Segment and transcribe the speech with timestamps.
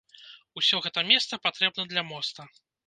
[0.61, 2.53] Усё гэта месца патрэбна для моста.